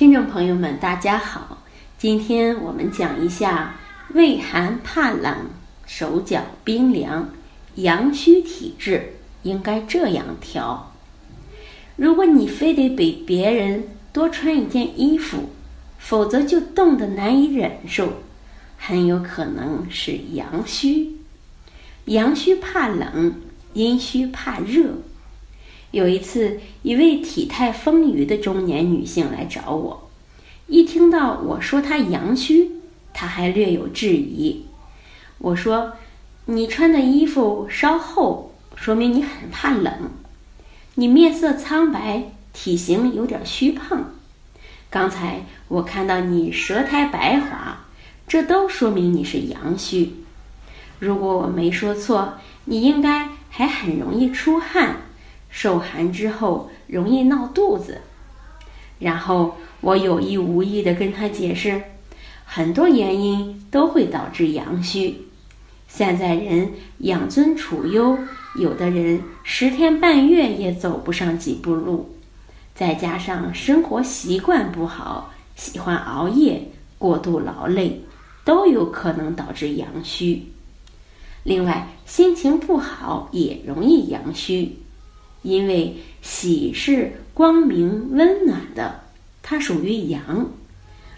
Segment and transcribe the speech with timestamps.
[0.00, 1.58] 听众朋友们，大家好，
[1.98, 3.74] 今天我们讲一下
[4.14, 5.50] 畏寒怕冷、
[5.84, 7.28] 手脚冰凉、
[7.74, 10.94] 阳虚体质应该这样调。
[11.96, 15.50] 如果你非得比别人多穿一件衣服，
[15.98, 18.22] 否则就冻得难以忍受，
[18.78, 21.18] 很有可能是阳虚。
[22.06, 23.34] 阳虚怕冷，
[23.74, 24.94] 阴虚怕热。
[25.92, 30.08] 有一次，一位体态丰腴的中年女性来找我，
[30.68, 32.70] 一听到我说她阳虚，
[33.12, 34.66] 她还略有质疑。
[35.38, 35.94] 我说
[36.46, 40.10] ：“你穿的衣服稍厚，说明你很怕冷。
[40.94, 44.12] 你面色苍白，体型有点虚胖。
[44.90, 47.86] 刚才我看到你舌苔白滑，
[48.28, 50.12] 这都说明你是阳虚。
[51.00, 52.34] 如果我没说错，
[52.66, 54.98] 你应该还很容易出汗。”
[55.50, 58.00] 受寒之后容易闹肚子，
[58.98, 61.82] 然后我有意无意地跟他解释，
[62.44, 65.26] 很多原因都会导致阳虚。
[65.88, 68.16] 现在人养尊处优，
[68.54, 72.14] 有的人十天半月也走不上几步路，
[72.74, 78.02] 再加上生活习惯不好，喜欢熬夜、过度劳累，
[78.44, 80.44] 都有可能导致阳虚。
[81.42, 84.76] 另外，心情不好也容易阳虚。
[85.42, 89.00] 因为喜是光明温暖的，
[89.42, 90.50] 它属于阳，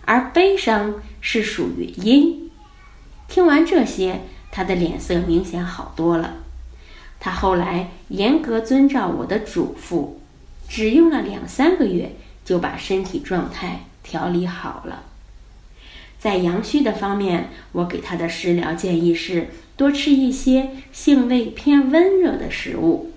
[0.04, 2.50] 而悲伤是属于阴。
[3.28, 4.20] 听完这些，
[4.50, 6.34] 他的脸色明显好多了。
[7.18, 10.14] 他后来严格遵照我的嘱咐，
[10.68, 15.04] 只用了两三个月，就把身体状态调理好了。
[16.18, 23.12] 在阳虚的方面，我给他的食疗建议是多吃一些性味偏温热的食物。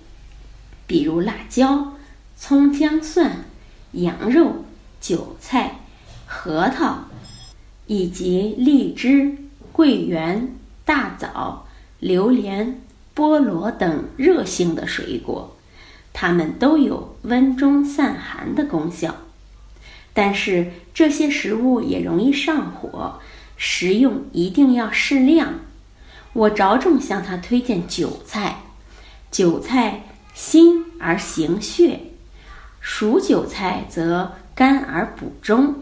[0.86, 1.94] 比如辣椒、
[2.36, 3.44] 葱姜蒜、
[3.92, 4.64] 羊肉、
[5.00, 5.80] 韭菜、
[6.26, 7.04] 核桃，
[7.86, 9.36] 以及荔枝、
[9.72, 10.54] 桂圆、
[10.84, 11.66] 大枣、
[11.98, 12.80] 榴莲、
[13.14, 15.56] 菠萝等热性的水果，
[16.12, 19.16] 它们都有温中散寒的功效。
[20.12, 23.20] 但是这些食物也容易上火，
[23.56, 25.54] 食用一定要适量。
[26.32, 28.62] 我着重向他推荐韭菜，
[29.30, 30.02] 韭菜。
[30.36, 32.00] 辛而行血，
[32.78, 35.76] 熟韭菜则甘而补中，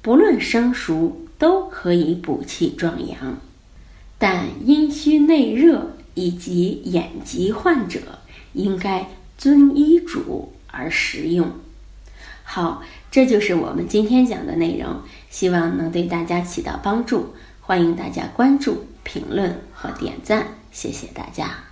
[0.00, 3.36] 不论生熟都可以补气壮阳。
[4.16, 8.00] 但阴虚内热以及眼疾患者，
[8.54, 11.52] 应该遵医嘱而食用。
[12.44, 17.34] 好，这就是我们今天讲的内容，希望能对大家起到帮助。
[17.60, 21.71] 欢迎大家关注、评论和点赞，谢谢大家。